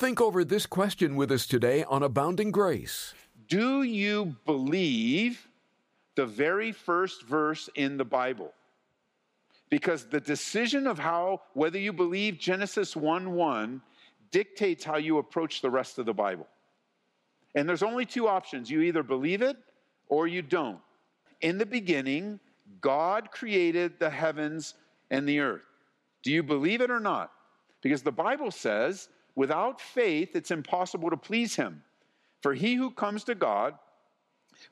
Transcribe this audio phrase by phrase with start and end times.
[0.00, 3.12] Think over this question with us today on Abounding Grace.
[3.48, 5.46] Do you believe
[6.14, 8.54] the very first verse in the Bible?
[9.68, 13.82] Because the decision of how, whether you believe Genesis 1 1,
[14.30, 16.46] dictates how you approach the rest of the Bible.
[17.54, 19.58] And there's only two options you either believe it
[20.08, 20.80] or you don't.
[21.42, 22.40] In the beginning,
[22.80, 24.72] God created the heavens
[25.10, 25.66] and the earth.
[26.22, 27.32] Do you believe it or not?
[27.82, 31.82] Because the Bible says, without faith, it's impossible to please Him.
[32.42, 33.74] For he who comes to God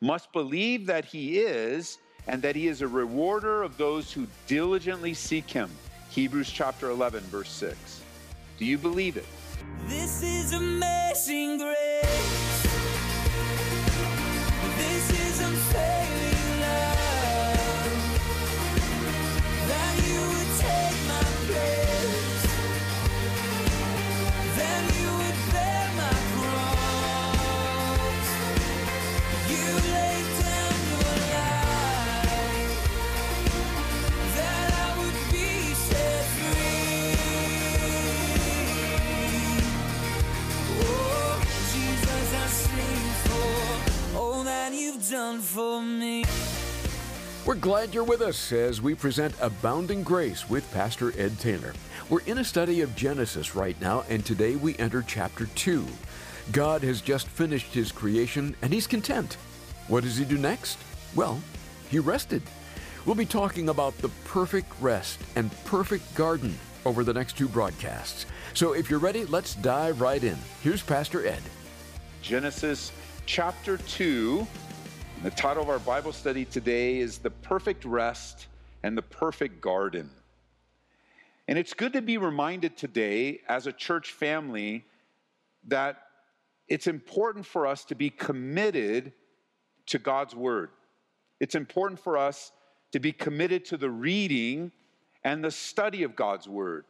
[0.00, 5.14] must believe that He is and that He is a rewarder of those who diligently
[5.14, 5.70] seek Him.
[6.10, 8.02] Hebrews chapter 11, verse 6.
[8.58, 9.26] Do you believe it?
[9.86, 12.67] This is amazing grace.
[47.78, 51.72] Glad you're with us as we present Abounding Grace with Pastor Ed Taylor.
[52.10, 55.86] We're in a study of Genesis right now, and today we enter chapter 2.
[56.50, 59.34] God has just finished his creation, and he's content.
[59.86, 60.76] What does he do next?
[61.14, 61.40] Well,
[61.88, 62.42] he rested.
[63.06, 68.26] We'll be talking about the perfect rest and perfect garden over the next two broadcasts.
[68.54, 70.36] So if you're ready, let's dive right in.
[70.64, 71.42] Here's Pastor Ed.
[72.22, 72.90] Genesis
[73.24, 74.44] chapter 2.
[75.20, 78.46] The title of our Bible study today is The Perfect Rest
[78.84, 80.10] and the Perfect Garden.
[81.48, 84.84] And it's good to be reminded today as a church family
[85.66, 85.96] that
[86.68, 89.12] it's important for us to be committed
[89.86, 90.70] to God's Word.
[91.40, 92.52] It's important for us
[92.92, 94.70] to be committed to the reading
[95.24, 96.84] and the study of God's Word,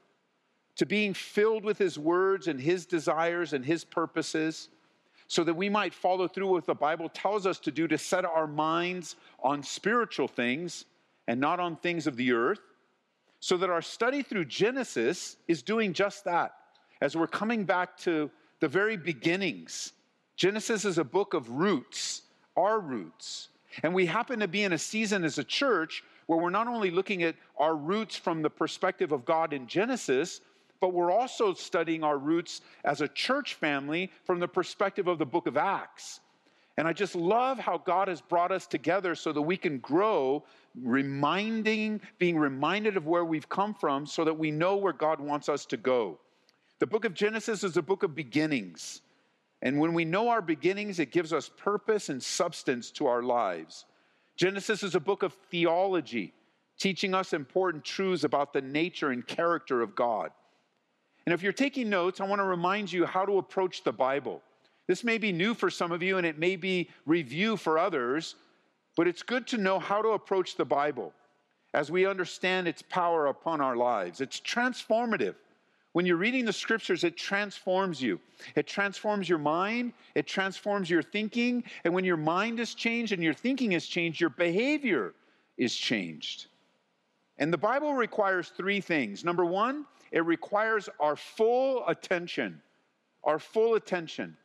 [0.77, 4.69] to being filled with His words and His desires and His purposes
[5.29, 8.25] so that we might follow through what the Bible tells us to do to set
[8.25, 10.87] our minds on spiritual things
[11.29, 12.61] and not on things of the earth.
[13.41, 16.53] So that our study through Genesis is doing just that.
[17.01, 18.31] As we're coming back to
[18.61, 19.93] the very beginnings,
[20.37, 22.23] Genesis is a book of roots,
[22.57, 23.51] our roots.
[23.83, 26.91] And we happen to be in a season as a church where we're not only
[26.91, 30.41] looking at our roots from the perspective of God in Genesis,
[30.81, 35.27] but we're also studying our roots as a church family from the perspective of the
[35.27, 36.21] book of Acts.
[36.77, 40.45] And I just love how God has brought us together so that we can grow,
[40.81, 45.49] reminding, being reminded of where we've come from so that we know where God wants
[45.49, 46.21] us to go.
[46.79, 49.01] The book of Genesis is a book of beginnings.
[49.61, 53.85] And when we know our beginnings, it gives us purpose and substance to our lives.
[54.37, 56.33] Genesis is a book of theology,
[56.79, 60.31] teaching us important truths about the nature and character of God.
[61.29, 64.41] And if you're taking notes, I want to remind you how to approach the Bible.
[64.87, 68.37] This may be new for some of you and it may be review for others,
[68.97, 71.13] but it's good to know how to approach the Bible
[71.75, 74.23] as we understand its power upon our lives.
[74.23, 75.35] It's transformative.
[75.93, 78.19] When you're reading the scriptures, it transforms you.
[78.57, 83.23] It transforms your mind, it transforms your thinking, and when your mind is changed and
[83.23, 85.13] your thinking is changed, your behavior
[85.59, 86.47] is changed.
[87.37, 89.27] And the Bible requires three things.
[89.27, 92.61] Number one, it requires our full attention.
[93.25, 94.37] Our full attention.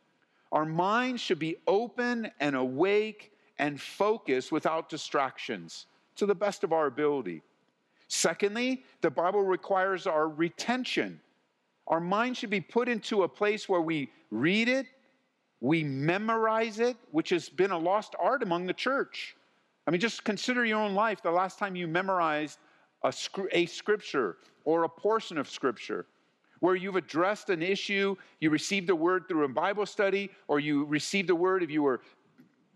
[0.52, 6.74] Our mind should be open and awake and focused without distractions to the best of
[6.74, 7.42] our ability.
[8.08, 11.20] Secondly, the Bible requires our retention.
[11.88, 14.86] Our mind should be put into a place where we read it,
[15.60, 19.36] we memorize it, which has been a lost art among the church.
[19.88, 22.60] I mean, just consider your own life the last time you memorized
[23.04, 23.14] a,
[23.52, 26.06] a scripture or a portion of scripture
[26.60, 30.86] where you've addressed an issue, you received a word through a Bible study, or you
[30.86, 32.00] received a word if you were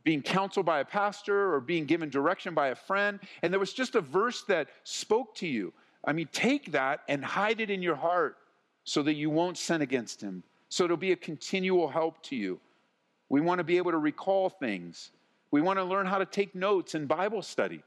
[0.03, 3.71] being counseled by a pastor or being given direction by a friend, and there was
[3.71, 5.73] just a verse that spoke to you.
[6.03, 8.37] I mean, take that and hide it in your heart
[8.83, 12.59] so that you won't sin against him, so it'll be a continual help to you.
[13.29, 15.11] We want to be able to recall things.
[15.51, 17.83] We want to learn how to take notes in Bible study.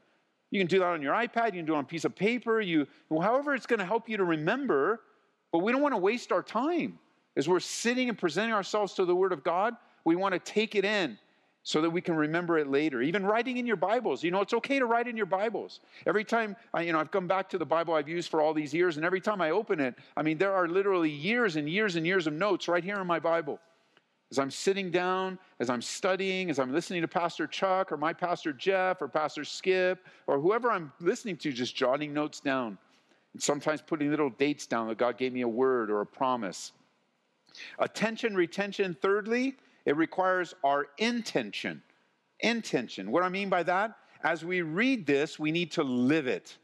[0.51, 2.15] You can do that on your iPad, you can do it on a piece of
[2.15, 5.01] paper, you however it's going to help you to remember,
[5.51, 6.99] but we don't want to waste our time.
[7.37, 10.75] As we're sitting and presenting ourselves to the Word of God, we want to take
[10.75, 11.17] it in
[11.63, 13.01] so that we can remember it later.
[13.01, 15.79] Even writing in your Bibles, you know, it's okay to write in your Bibles.
[16.05, 18.53] Every time, I, you know, I've come back to the Bible I've used for all
[18.53, 21.69] these years, and every time I open it, I mean, there are literally years and
[21.69, 23.59] years and years of notes right here in my Bible.
[24.31, 28.13] As I'm sitting down, as I'm studying, as I'm listening to Pastor Chuck or my
[28.13, 32.77] Pastor Jeff or Pastor Skip or whoever I'm listening to, just jotting notes down.
[33.33, 36.71] And sometimes putting little dates down that God gave me a word or a promise.
[37.79, 41.81] Attention, retention, thirdly, it requires our intention.
[42.39, 43.11] Intention.
[43.11, 43.97] What I mean by that?
[44.23, 46.57] As we read this, we need to live it.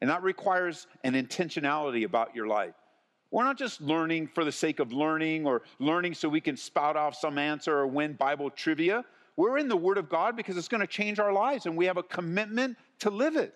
[0.00, 2.74] And that requires an intentionality about your life.
[3.30, 6.96] We're not just learning for the sake of learning or learning so we can spout
[6.96, 9.04] off some answer or win Bible trivia.
[9.36, 11.86] We're in the Word of God because it's going to change our lives, and we
[11.86, 13.54] have a commitment to live it,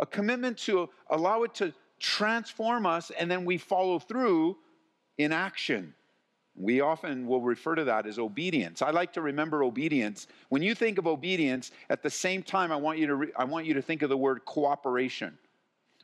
[0.00, 4.56] a commitment to allow it to transform us, and then we follow through
[5.18, 5.94] in action.
[6.54, 8.82] We often will refer to that as obedience.
[8.82, 10.26] I like to remember obedience.
[10.48, 13.44] When you think of obedience, at the same time, I want you to, re- I
[13.44, 15.38] want you to think of the word cooperation.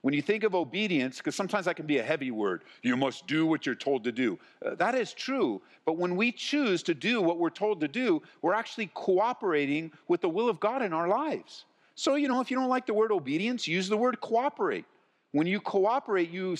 [0.02, 3.26] When you think of obedience, because sometimes that can be a heavy word, you must
[3.26, 4.38] do what you're told to do.
[4.64, 5.60] Uh, that is true.
[5.84, 10.20] But when we choose to do what we're told to do, we're actually cooperating with
[10.20, 11.64] the will of God in our lives.
[11.96, 14.84] So, you know, if you don't like the word obedience, use the word cooperate.
[15.32, 16.56] When you cooperate, you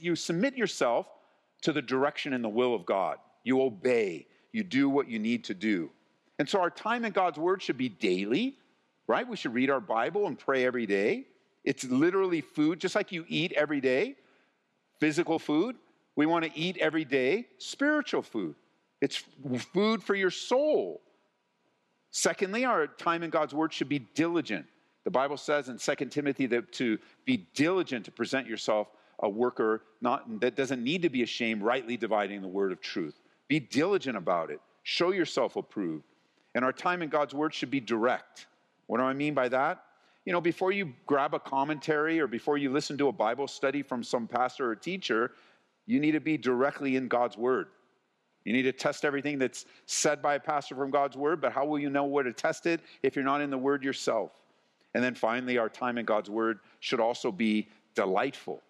[0.00, 1.06] you submit yourself
[1.62, 3.18] to the direction and the will of God.
[3.44, 5.90] You obey, you do what you need to do.
[6.38, 8.56] And so our time in God's Word should be daily,
[9.06, 9.28] right?
[9.28, 11.26] We should read our Bible and pray every day.
[11.64, 14.16] It's literally food, just like you eat every day,
[14.98, 15.76] physical food.
[16.16, 18.54] We want to eat every day spiritual food.
[19.00, 19.24] It's
[19.72, 21.00] food for your soul.
[22.10, 24.66] Secondly, our time in God's Word should be diligent.
[25.04, 28.88] The Bible says in 2 Timothy that to be diligent to present yourself
[29.20, 33.20] a worker not, that doesn't need to be ashamed, rightly dividing the word of truth.
[33.48, 34.60] Be diligent about it.
[34.82, 36.04] Show yourself approved.
[36.54, 38.46] And our time in God's word should be direct.
[38.86, 39.84] What do I mean by that?
[40.24, 43.82] You know, before you grab a commentary or before you listen to a Bible study
[43.82, 45.32] from some pastor or teacher,
[45.86, 47.68] you need to be directly in God's word.
[48.44, 51.66] You need to test everything that's said by a pastor from God's word, but how
[51.66, 54.32] will you know where to test it if you're not in the word yourself?
[54.94, 58.62] And then finally, our time in God's word should also be delightful.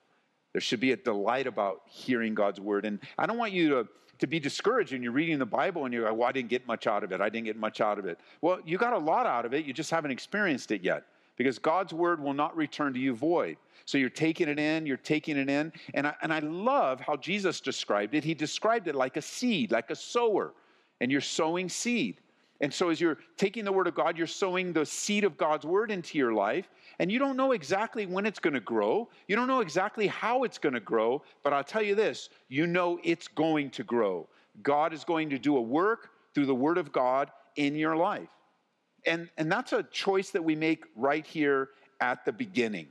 [0.52, 2.84] There should be a delight about hearing God's word.
[2.84, 3.88] And I don't want you to,
[4.18, 6.66] to be discouraged when you're reading the Bible and you're like, well, I didn't get
[6.66, 7.20] much out of it.
[7.20, 8.18] I didn't get much out of it.
[8.40, 9.64] Well, you got a lot out of it.
[9.64, 11.04] You just haven't experienced it yet
[11.40, 13.56] because God's word will not return to you void.
[13.86, 15.72] So you're taking it in, you're taking it in.
[15.94, 18.22] And I, and I love how Jesus described it.
[18.22, 20.52] He described it like a seed, like a sower,
[21.00, 22.20] and you're sowing seed.
[22.60, 25.64] And so, as you're taking the word of God, you're sowing the seed of God's
[25.64, 29.08] word into your life, and you don't know exactly when it's going to grow.
[29.26, 32.66] You don't know exactly how it's going to grow, but I'll tell you this you
[32.66, 34.28] know it's going to grow.
[34.62, 38.28] God is going to do a work through the word of God in your life.
[39.06, 41.70] And, and that's a choice that we make right here
[42.00, 42.88] at the beginning.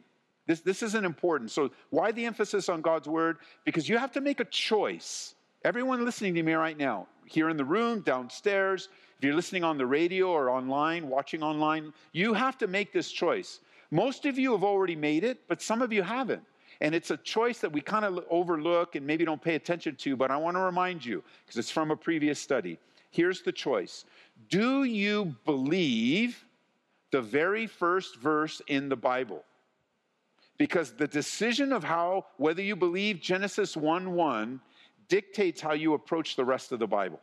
[0.48, 1.52] This, this isn't important.
[1.52, 3.38] So, why the emphasis on God's word?
[3.66, 5.36] Because you have to make a choice.
[5.64, 9.78] Everyone listening to me right now, here in the room, downstairs, if you're listening on
[9.78, 13.60] the radio or online, watching online, you have to make this choice.
[13.92, 16.42] Most of you have already made it, but some of you haven't.
[16.82, 20.16] And it's a choice that we kind of overlook and maybe don't pay attention to,
[20.16, 22.80] but I want to remind you because it's from a previous study.
[23.12, 24.06] Here's the choice
[24.48, 26.46] Do you believe
[27.12, 29.44] the very first verse in the Bible?
[30.58, 34.62] Because the decision of how, whether you believe Genesis 1 1,
[35.08, 37.20] dictates how you approach the rest of the Bible.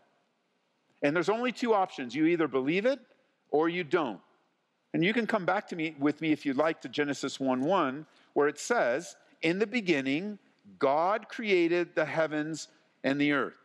[1.02, 2.98] And there's only two options you either believe it
[3.50, 4.20] or you don't.
[4.92, 7.60] And you can come back to me with me if you'd like to Genesis 1
[7.60, 10.38] 1, where it says, In the beginning,
[10.78, 12.68] God created the heavens
[13.04, 13.58] and the earth.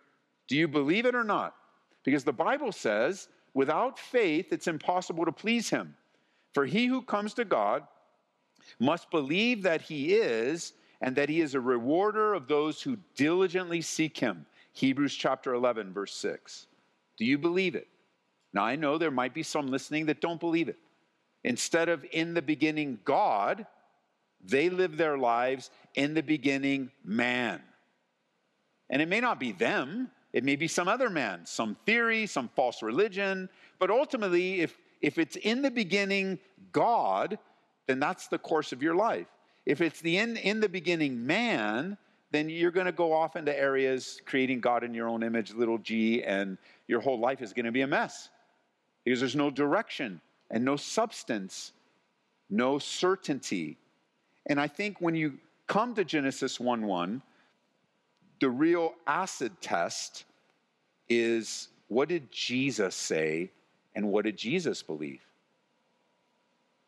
[0.48, 1.56] Do you believe it or not?
[2.04, 5.96] Because the Bible says, without faith, it's impossible to please him.
[6.54, 7.84] For he who comes to God
[8.80, 13.82] must believe that he is, and that he is a rewarder of those who diligently
[13.82, 14.46] seek him.
[14.74, 16.68] Hebrews chapter 11, verse 6.
[17.18, 17.88] Do you believe it?
[18.54, 20.78] Now, I know there might be some listening that don't believe it.
[21.44, 23.66] Instead of in the beginning, God,
[24.44, 27.62] they live their lives in the beginning, man.
[28.90, 32.50] And it may not be them, it may be some other man, some theory, some
[32.56, 33.50] false religion.
[33.80, 36.40] But ultimately, if, if it's in the beginning,
[36.72, 37.38] God,
[37.88, 39.28] then that's the course of your life.
[39.66, 41.98] If it's the in, in the beginning, man,
[42.32, 45.78] then you're going to go off into areas creating God in your own image, little
[45.78, 46.58] g, and
[46.88, 48.30] your whole life is going to be a mess
[49.04, 51.74] because there's no direction and no substance,
[52.50, 53.78] no certainty.
[54.46, 57.22] And I think when you come to Genesis 1 1,
[58.42, 60.26] the real acid test
[61.08, 63.52] is what did Jesus say
[63.96, 65.22] And what did Jesus believe?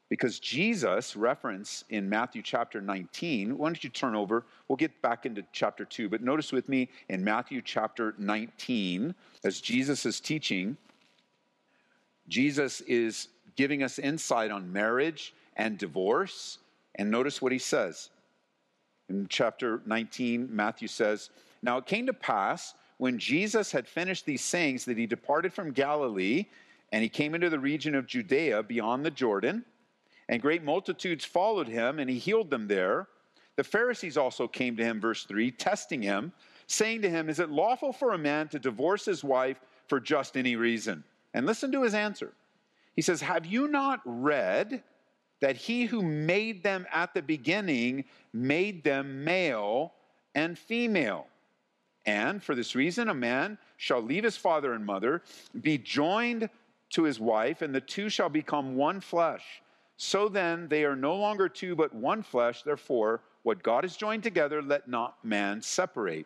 [0.10, 4.46] Because Jesus reference in Matthew chapter 19, why don't you turn over?
[4.68, 9.60] We'll get back into chapter 2, but notice with me in Matthew chapter 19, as
[9.60, 10.78] Jesus is teaching,
[12.28, 16.60] Jesus is giving us insight on marriage and divorce.
[16.96, 18.10] And notice what he says.
[19.14, 21.30] In chapter 19, Matthew says,
[21.62, 25.72] Now it came to pass when Jesus had finished these sayings that he departed from
[25.72, 26.48] Galilee
[26.92, 29.66] and he came into the region of Judea beyond the Jordan.
[30.30, 33.08] And great multitudes followed him, and he healed them there.
[33.56, 36.34] The Pharisees also came to him, verse 3, testing him,
[36.66, 40.38] saying to him, Is it lawful for a man to divorce his wife for just
[40.38, 41.04] any reason?
[41.36, 42.34] And listen to his answer.
[42.96, 44.82] He says, Have you not read
[45.44, 49.92] that he who made them at the beginning made them male
[50.34, 51.28] and female?
[52.06, 55.22] And for this reason, a man shall leave his father and mother,
[55.60, 56.50] be joined
[56.92, 59.62] to his wife, and the two shall become one flesh.
[59.98, 62.64] So then, they are no longer two, but one flesh.
[62.64, 66.26] Therefore, what God has joined together, let not man separate.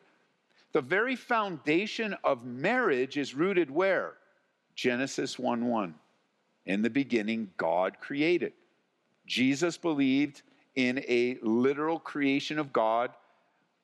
[0.74, 4.14] The very foundation of marriage is rooted where?
[4.76, 5.96] Genesis 1 1.
[6.68, 8.54] In the beginning, God created.
[9.28, 10.42] Jesus believed
[10.76, 13.12] in a literal creation of God.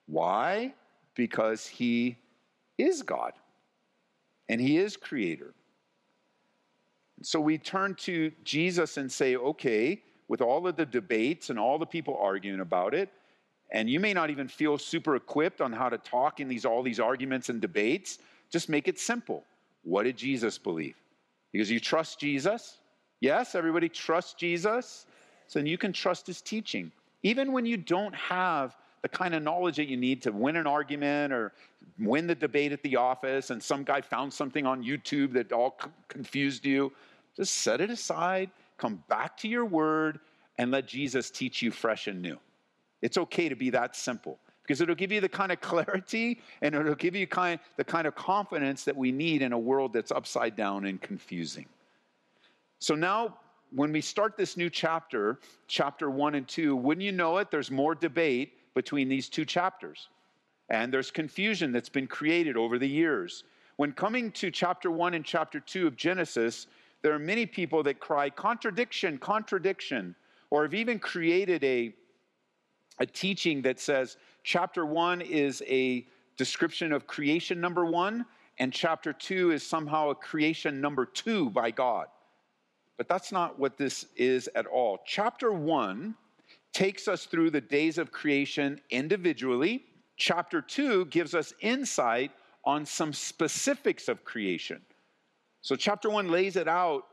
[0.08, 0.74] Why?
[1.16, 2.18] Because he
[2.78, 3.34] is God
[4.50, 5.54] and he is creator.
[7.22, 11.78] So we turn to Jesus and say, okay, with all of the debates and all
[11.78, 13.10] the people arguing about it,
[13.72, 16.84] and you may not even feel super equipped on how to talk in these all
[16.84, 18.20] these arguments and debates,
[18.50, 19.44] just make it simple.
[19.84, 20.96] What did Jesus believe?
[21.52, 22.78] Because you trust Jesus?
[23.20, 25.06] Yes, everybody trusts Jesus.
[25.54, 26.92] So you can trust his teaching.
[27.22, 30.66] Even when you don't have the kind of knowledge that you need to win an
[30.66, 31.52] argument or
[32.00, 35.78] win the debate at the office and some guy found something on YouTube that all
[36.08, 36.92] confused you,
[37.38, 40.20] just set it aside, come back to your word,
[40.58, 42.40] and let Jesus teach you fresh and new.
[43.04, 46.74] It's okay to be that simple because it'll give you the kind of clarity and
[46.74, 50.12] it'll give you kind, the kind of confidence that we need in a world that's
[50.12, 51.68] upside down and confusing.
[52.80, 53.38] So now,
[53.76, 57.72] when we start this new chapter, chapter one and two, wouldn't you know it, there's
[57.72, 60.10] more debate between these two chapters.
[60.70, 63.44] And there's confusion that's been created over the years.
[63.78, 66.68] When coming to chapter one and chapter two of Genesis,
[67.02, 70.16] there are many people that cry, contradiction, contradiction,
[70.52, 71.94] or have even created a,
[73.00, 76.06] a teaching that says chapter one is a
[76.38, 78.26] description of creation number one,
[78.60, 82.08] and chapter two is somehow a creation number two by God.
[82.98, 85.00] But that's not what this is at all.
[85.06, 86.16] Chapter one
[86.74, 89.86] takes us through the days of creation individually.
[90.18, 92.32] Chapter 2 gives us insight
[92.66, 94.82] on some specifics of creation.
[95.62, 97.06] So, chapter 1 lays it out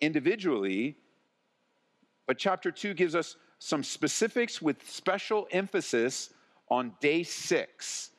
[0.00, 0.96] individually,
[2.26, 6.30] but chapter 2 gives us some specifics with special emphasis
[6.70, 8.10] on day 6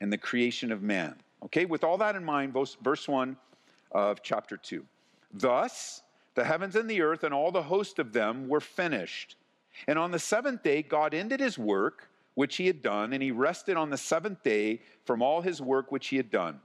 [0.00, 1.16] and the creation of man.
[1.44, 3.36] Okay, with all that in mind, verse 1
[3.92, 4.84] of chapter 2.
[5.32, 6.02] Thus,
[6.34, 9.36] the heavens and the earth and all the host of them were finished.
[9.86, 13.30] And on the seventh day, God ended his work which he had done, and he
[13.30, 16.60] rested on the seventh day from all his work which he had done.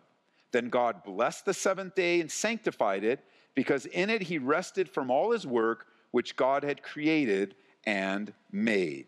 [0.51, 3.23] Then God blessed the seventh day and sanctified it,
[3.53, 9.05] because in it he rested from all his work which God had created and made.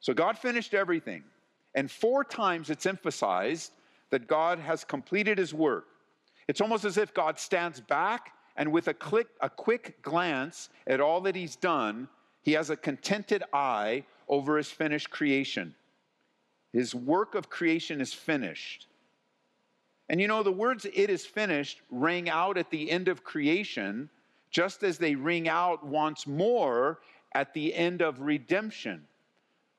[0.00, 1.24] So God finished everything.
[1.74, 3.72] And four times it's emphasized
[4.10, 5.86] that God has completed his work.
[6.48, 11.00] It's almost as if God stands back and with a, click, a quick glance at
[11.00, 12.08] all that he's done,
[12.42, 15.74] he has a contented eye over his finished creation.
[16.72, 18.86] His work of creation is finished.
[20.08, 24.10] And you know, the words it is finished ring out at the end of creation,
[24.50, 27.00] just as they ring out once more
[27.34, 29.06] at the end of redemption.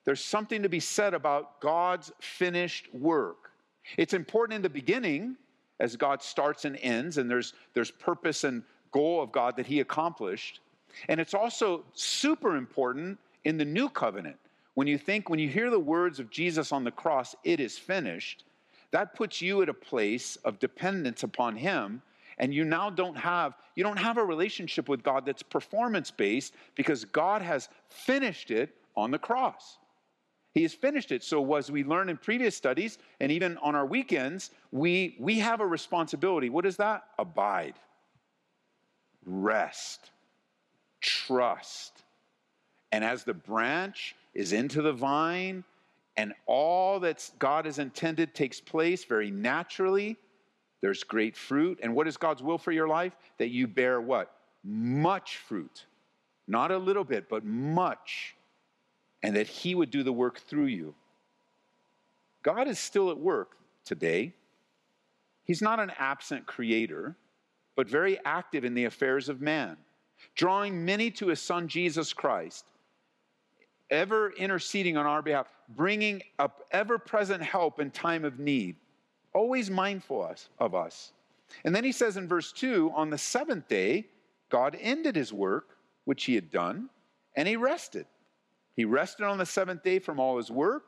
[0.05, 3.51] There's something to be said about God's finished work.
[3.97, 5.35] It's important in the beginning,
[5.79, 9.79] as God starts and ends, and there's, there's purpose and goal of God that He
[9.79, 10.59] accomplished.
[11.09, 14.37] And it's also super important in the new covenant.
[14.75, 17.77] When you think, when you hear the words of Jesus on the cross, it is
[17.77, 18.43] finished,
[18.91, 22.01] that puts you at a place of dependence upon Him.
[22.37, 26.53] And you now don't have, you don't have a relationship with God that's performance based
[26.75, 29.77] because God has finished it on the cross.
[30.53, 31.23] He has finished it.
[31.23, 35.61] So, as we learned in previous studies, and even on our weekends, we, we have
[35.61, 36.49] a responsibility.
[36.49, 37.05] What is that?
[37.17, 37.75] Abide,
[39.25, 40.11] rest,
[41.01, 42.03] trust.
[42.91, 45.63] And as the branch is into the vine,
[46.15, 50.15] and all that God has intended takes place very naturally,
[50.81, 51.79] there's great fruit.
[51.81, 53.15] And what is God's will for your life?
[53.39, 54.35] That you bear what?
[54.63, 55.85] Much fruit.
[56.47, 58.35] Not a little bit, but much.
[59.23, 60.93] And that He would do the work through you.
[62.43, 64.33] God is still at work today.
[65.45, 67.15] He's not an absent creator,
[67.75, 69.77] but very active in the affairs of man,
[70.35, 72.65] drawing many to His Son Jesus Christ
[73.93, 78.75] ever interceding on our behalf, bringing up ever present help in time of need,
[79.33, 81.13] always mindful of us.
[81.63, 84.07] And then he says in verse 2 on the seventh day,
[84.49, 86.89] God ended his work, which he had done,
[87.35, 88.07] and he rested.
[88.75, 90.83] He rested on the seventh day from all his work,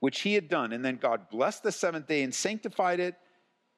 [0.00, 0.72] which he had done.
[0.72, 3.14] And then God blessed the seventh day and sanctified it,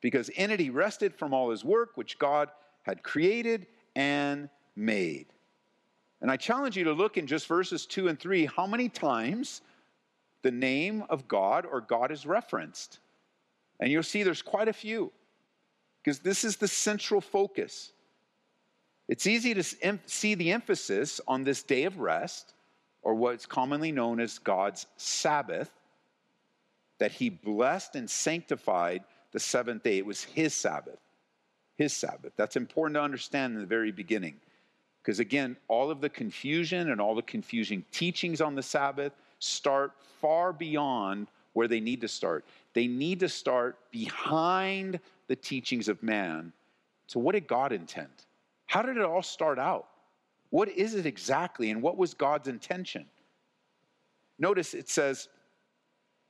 [0.00, 2.48] because in it he rested from all his work, which God
[2.82, 5.26] had created and made.
[6.20, 9.60] And I challenge you to look in just verses 2 and 3 how many times
[10.42, 12.98] the name of God or God is referenced.
[13.80, 15.12] And you'll see there's quite a few
[16.02, 17.92] because this is the central focus.
[19.08, 19.62] It's easy to
[20.06, 22.53] see the emphasis on this day of rest,
[23.04, 25.70] or what's commonly known as God's Sabbath,
[26.98, 29.98] that He blessed and sanctified the seventh day.
[29.98, 30.98] It was His Sabbath.
[31.76, 32.32] His Sabbath.
[32.36, 34.34] That's important to understand in the very beginning.
[35.02, 39.92] Because again, all of the confusion and all the confusing teachings on the Sabbath start
[40.20, 42.44] far beyond where they need to start.
[42.72, 46.52] They need to start behind the teachings of man.
[47.06, 48.08] So, what did God intend?
[48.66, 49.88] How did it all start out?
[50.54, 53.06] What is it exactly, and what was God's intention?
[54.38, 55.26] Notice it says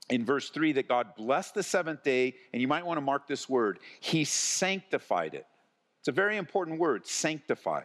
[0.08, 3.28] in verse 3 that God blessed the seventh day, and you might want to mark
[3.28, 5.44] this word He sanctified it.
[5.98, 7.82] It's a very important word, sanctify.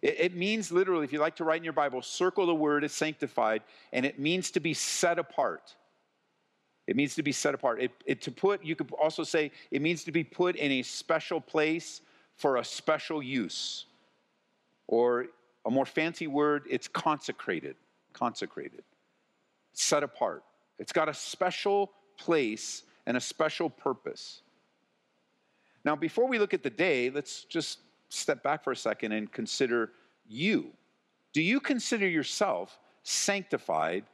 [0.00, 2.84] It, it means literally, if you like to write in your Bible, circle the word
[2.84, 5.74] is sanctified, and it means to be set apart.
[6.86, 7.82] It means to be set apart.
[7.82, 10.82] It, it, to put, you could also say, it means to be put in a
[10.82, 12.00] special place
[12.36, 13.86] for a special use.
[14.86, 15.26] Or
[15.66, 17.76] a more fancy word, it's consecrated.
[18.12, 18.82] Consecrated.
[19.72, 20.44] Set apart.
[20.78, 24.42] It's got a special place and a special purpose.
[25.84, 29.30] Now, before we look at the day, let's just step back for a second and
[29.30, 29.90] consider
[30.26, 30.70] you.
[31.32, 34.04] Do you consider yourself sanctified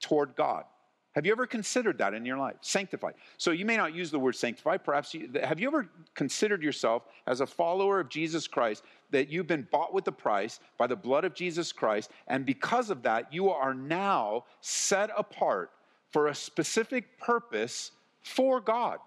[0.00, 0.64] toward God?
[1.12, 2.56] Have you ever considered that in your life?
[2.62, 3.14] Sanctified.
[3.36, 4.82] So you may not use the word sanctified.
[4.82, 9.46] Perhaps you, have you ever considered yourself as a follower of Jesus Christ that you've
[9.46, 13.32] been bought with the price by the blood of Jesus Christ, and because of that,
[13.32, 15.70] you are now set apart
[16.10, 18.98] for a specific purpose for God?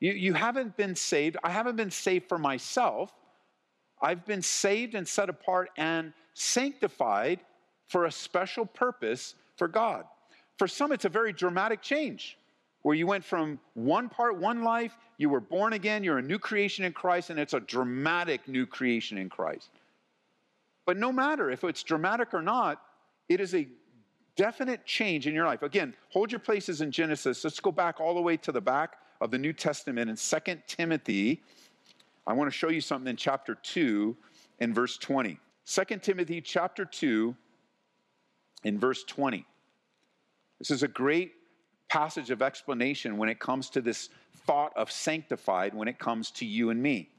[0.00, 1.36] You, you haven't been saved.
[1.42, 3.12] I haven't been saved for myself.
[4.00, 7.40] I've been saved and set apart and sanctified
[7.86, 10.04] for a special purpose for God.
[10.58, 12.36] For some, it's a very dramatic change
[12.86, 16.38] where you went from one part, one life, you were born again, you're a new
[16.38, 19.70] creation in Christ, and it's a dramatic new creation in Christ.
[20.84, 22.80] But no matter if it's dramatic or not,
[23.28, 23.66] it is a
[24.36, 25.64] definite change in your life.
[25.64, 27.42] Again, hold your places in Genesis.
[27.42, 30.60] Let's go back all the way to the back of the New Testament in 2
[30.68, 31.42] Timothy.
[32.24, 34.16] I want to show you something in chapter 2
[34.60, 35.40] in verse 20.
[35.66, 37.34] 2 Timothy chapter 2
[38.62, 39.44] in verse 20.
[40.60, 41.32] This is a great
[41.88, 44.08] passage of explanation when it comes to this
[44.46, 47.10] thought of sanctified when it comes to you and me.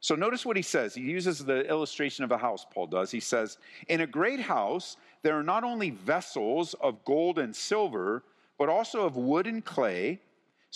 [0.00, 0.94] So notice what he says.
[0.94, 3.10] He uses the illustration of a house, Paul does.
[3.10, 8.22] He says, In a great house, there are not only vessels of gold and silver,
[8.58, 10.20] but also of wood and clay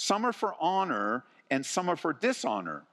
[0.01, 2.85] some are for honor, and some are for dishonor.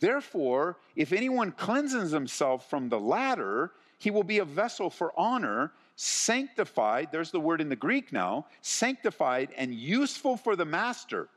[0.00, 5.72] Therefore, if anyone cleanses himself from the latter, he will be a vessel for honor,
[5.96, 7.08] sanctified.
[7.10, 11.28] There's the word in the Greek now sanctified and useful for the master,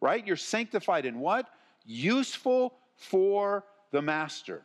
[0.00, 0.26] right?
[0.26, 1.48] You're sanctified in what?
[1.86, 4.62] Useful for the master.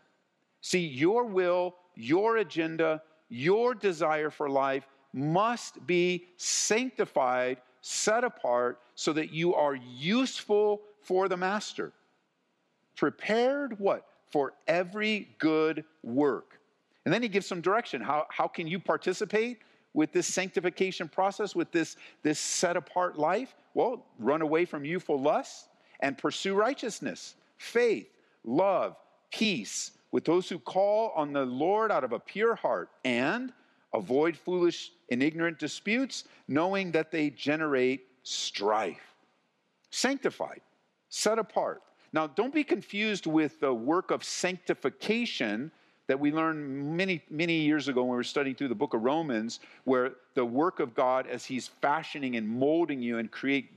[0.61, 9.13] See, your will, your agenda, your desire for life must be sanctified set apart so
[9.13, 11.91] that you are useful for the master.
[12.95, 14.05] Prepared what?
[14.31, 16.52] For every good work.
[17.05, 18.01] And then he gives some direction.
[18.01, 19.59] How, how can you participate
[19.93, 23.55] with this sanctification process, with this, this set apart life?
[23.73, 25.67] Well, run away from youthful lusts
[25.99, 28.09] and pursue righteousness, faith,
[28.43, 28.95] love,
[29.31, 33.51] peace with those who call on the Lord out of a pure heart and
[33.93, 39.15] avoid foolish and ignorant disputes, knowing that they generate strife.
[39.89, 40.61] Sanctified,
[41.09, 41.81] set apart.
[42.13, 45.71] Now, don't be confused with the work of sanctification
[46.07, 49.03] that we learned many, many years ago when we were studying through the book of
[49.03, 53.71] Romans, where the work of God as He's fashioning and molding you and create,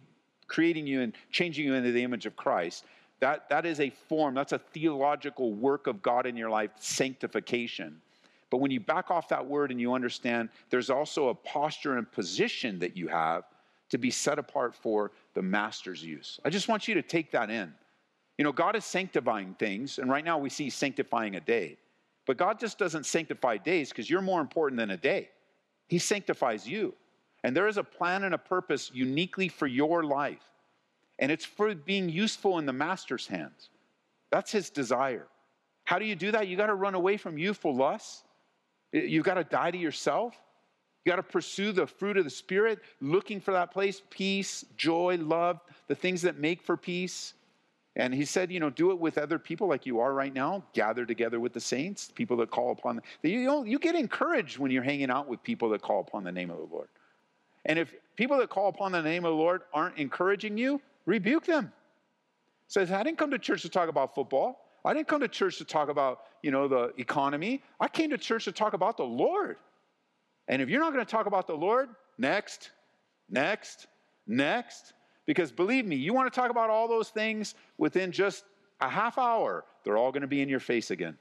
[0.49, 2.85] creating you and changing you into the image of Christ.
[3.21, 8.01] That, that is a form, that's a theological work of God in your life, sanctification.
[8.51, 12.11] But when you back off that word and you understand there's also a posture and
[12.11, 13.45] position that you have
[13.89, 16.41] to be set apart for the master's use.
[16.45, 17.73] I just want you to take that in.
[18.37, 21.79] You know, God is sanctifying things, and right now we see sanctifying a day.
[22.27, 25.31] But God just doesn't sanctify days because you're more important than a day.
[25.87, 26.95] He sanctifies you.
[27.45, 30.43] And there is a plan and a purpose uniquely for your life.
[31.21, 33.71] And it's for being useful in the master's hands.
[34.31, 35.29] That's his desire.
[35.85, 36.49] How do you do that?
[36.49, 38.25] You got to run away from youthful lusts.
[38.93, 40.35] You've got to die to yourself.
[41.05, 45.17] You got to pursue the fruit of the Spirit, looking for that place peace, joy,
[45.21, 47.35] love, the things that make for peace.
[47.97, 50.63] And he said, you know, do it with other people like you are right now.
[50.75, 53.01] Gather together with the saints, people that call upon.
[53.23, 56.23] The, you know, you get encouraged when you're hanging out with people that call upon
[56.23, 56.89] the name of the Lord.
[57.65, 61.47] And if people that call upon the name of the Lord aren't encouraging you, rebuke
[61.47, 61.73] them.
[62.69, 64.67] Says, I didn't come to church to talk about football.
[64.85, 67.63] I didn't come to church to talk about, you know, the economy.
[67.81, 69.57] I came to church to talk about the Lord.
[70.49, 72.71] And if you're not going to talk about the Lord, next,
[73.31, 73.87] next,
[74.27, 74.93] next.
[75.27, 78.45] Because believe me, you want to talk about all those things within just
[78.81, 81.17] a half hour, they're all going to be in your face again.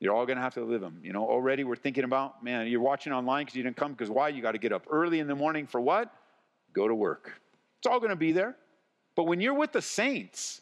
[0.00, 1.00] You're all going to have to live them.
[1.02, 4.10] You know, already we're thinking about, man, you're watching online because you didn't come because
[4.10, 4.28] why?
[4.28, 6.12] You got to get up early in the morning for what?
[6.72, 7.40] Go to work.
[7.78, 8.56] It's all going to be there.
[9.16, 10.60] But when you're with the saints,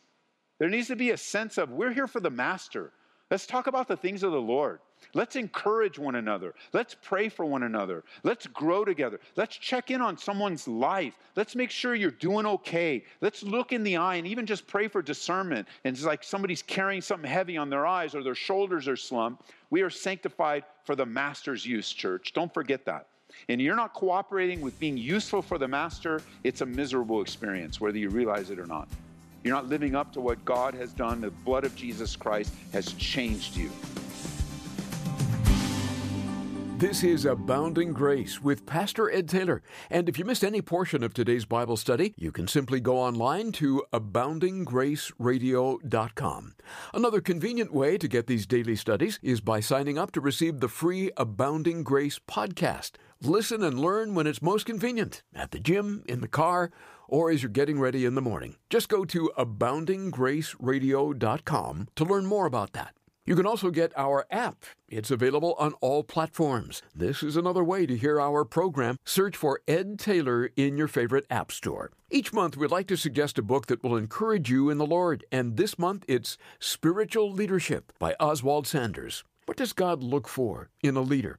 [0.58, 2.92] there needs to be a sense of we're here for the master.
[3.30, 4.80] Let's talk about the things of the Lord.
[5.14, 6.54] Let's encourage one another.
[6.72, 8.04] Let's pray for one another.
[8.22, 9.20] Let's grow together.
[9.36, 11.14] Let's check in on someone's life.
[11.36, 13.04] Let's make sure you're doing okay.
[13.20, 15.68] Let's look in the eye and even just pray for discernment.
[15.84, 19.50] And it's like somebody's carrying something heavy on their eyes or their shoulders are slumped.
[19.70, 22.32] We are sanctified for the master's use, church.
[22.32, 23.06] Don't forget that.
[23.48, 27.98] And you're not cooperating with being useful for the master, it's a miserable experience, whether
[27.98, 28.88] you realize it or not.
[29.42, 31.20] You're not living up to what God has done.
[31.20, 33.70] The blood of Jesus Christ has changed you.
[36.82, 39.62] This is Abounding Grace with Pastor Ed Taylor.
[39.88, 43.52] And if you missed any portion of today's Bible study, you can simply go online
[43.52, 46.54] to aboundinggraceradio.com.
[46.92, 50.66] Another convenient way to get these daily studies is by signing up to receive the
[50.66, 52.96] free Abounding Grace podcast.
[53.20, 56.72] Listen and learn when it's most convenient at the gym, in the car,
[57.06, 58.56] or as you're getting ready in the morning.
[58.70, 62.96] Just go to aboundinggraceradio.com to learn more about that.
[63.24, 64.64] You can also get our app.
[64.88, 66.82] It's available on all platforms.
[66.92, 68.98] This is another way to hear our program.
[69.04, 71.92] Search for Ed Taylor in your favorite app store.
[72.10, 75.24] Each month, we'd like to suggest a book that will encourage you in the Lord,
[75.30, 79.22] and this month it's Spiritual Leadership by Oswald Sanders.
[79.46, 81.38] What does God look for in a leader?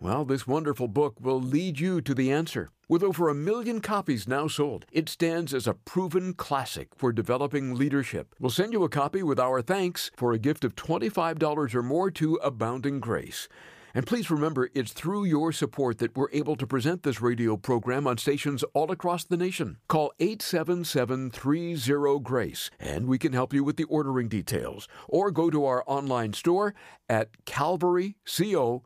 [0.00, 2.70] Well, this wonderful book will lead you to the answer.
[2.88, 7.74] With over a million copies now sold, it stands as a proven classic for developing
[7.74, 8.32] leadership.
[8.38, 12.12] We'll send you a copy with our thanks for a gift of $25 or more
[12.12, 13.48] to Abounding Grace.
[13.92, 18.06] And please remember, it's through your support that we're able to present this radio program
[18.06, 19.78] on stations all across the nation.
[19.88, 24.86] Call 877 30 GRACE and we can help you with the ordering details.
[25.08, 26.76] Or go to our online store
[27.08, 28.82] at calvaryco.com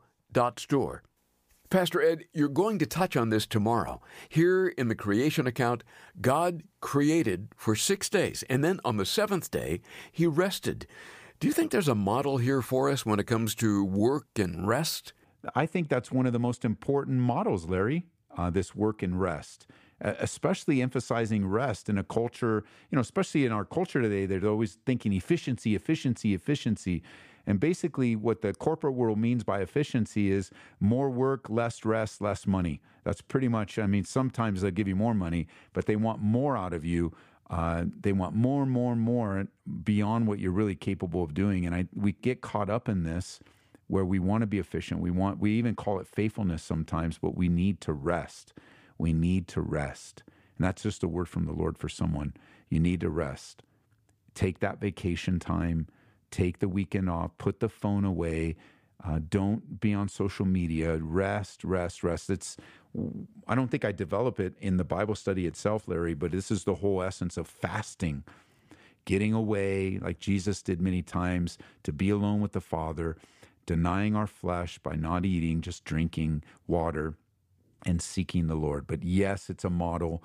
[0.59, 1.03] store.
[1.69, 3.99] Pastor Ed, you're going to touch on this tomorrow.
[4.29, 5.83] Here in the creation account,
[6.21, 10.85] God created for six days, and then on the seventh day, he rested.
[11.39, 14.67] Do you think there's a model here for us when it comes to work and
[14.67, 15.13] rest?
[15.55, 18.05] I think that's one of the most important models, Larry,
[18.37, 19.65] uh, this work and rest.
[20.03, 24.77] especially emphasizing rest in a culture, you know, especially in our culture today, they're always
[24.85, 27.01] thinking efficiency, efficiency, efficiency.
[27.45, 32.47] And basically, what the corporate world means by efficiency is more work, less rest, less
[32.47, 32.81] money.
[33.03, 36.55] That's pretty much, I mean, sometimes they'll give you more money, but they want more
[36.55, 37.13] out of you.
[37.49, 39.47] Uh, they want more more more
[39.83, 41.65] beyond what you're really capable of doing.
[41.65, 43.41] And I, we get caught up in this
[43.87, 45.01] where we want to be efficient.
[45.01, 48.53] We want, we even call it faithfulness sometimes, but we need to rest.
[48.97, 50.23] We need to rest.
[50.57, 52.33] And that's just a word from the Lord for someone.
[52.69, 53.61] You need to rest.
[54.33, 55.87] Take that vacation time
[56.33, 58.55] take the weekend off, put the phone away,
[59.05, 62.29] uh, don't be on social media, rest, rest, rest.
[62.29, 62.57] It's,
[63.47, 66.63] I don't think I develop it in the Bible study itself, Larry, but this is
[66.63, 68.23] the whole essence of fasting,
[69.05, 73.15] getting away, like Jesus did many times, to be alone with the Father,
[73.67, 77.13] denying our flesh by not eating, just drinking water,
[77.85, 78.87] and seeking the Lord.
[78.87, 80.23] But yes, it's a model.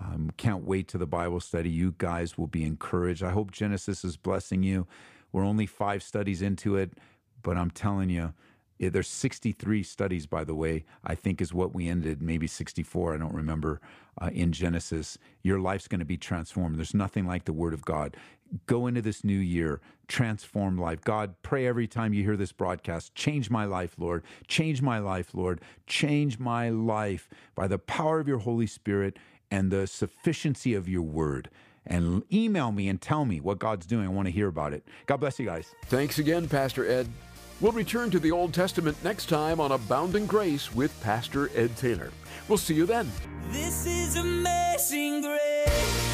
[0.00, 1.70] Um, can't wait to the Bible study.
[1.70, 3.22] You guys will be encouraged.
[3.22, 4.86] I hope Genesis is blessing you.
[5.34, 6.92] We're only five studies into it,
[7.42, 8.34] but I'm telling you,
[8.78, 10.84] there's 63 studies, by the way.
[11.02, 13.14] I think is what we ended, maybe 64.
[13.14, 13.80] I don't remember
[14.22, 15.18] uh, in Genesis.
[15.42, 16.78] Your life's going to be transformed.
[16.78, 18.16] There's nothing like the Word of God.
[18.66, 21.00] Go into this new year, transform life.
[21.02, 23.16] God, pray every time you hear this broadcast.
[23.16, 24.22] Change my life, Lord.
[24.46, 25.60] Change my life, Lord.
[25.88, 29.18] Change my life by the power of your Holy Spirit
[29.50, 31.50] and the sufficiency of your Word.
[31.86, 34.06] And email me and tell me what God's doing.
[34.06, 34.84] I want to hear about it.
[35.06, 35.74] God bless you guys.
[35.86, 37.08] Thanks again, Pastor Ed.
[37.60, 42.10] We'll return to the Old Testament next time on Abounding Grace with Pastor Ed Taylor.
[42.48, 43.10] We'll see you then.
[43.50, 46.13] This is amazing grace.